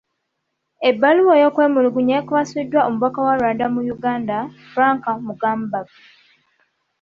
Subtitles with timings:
[0.89, 4.37] Ebbaluwa y'okwemulugunya yakwasiddwa omubaka wa Rwanda mu Uganda,
[4.71, 5.97] Frank Mugambage.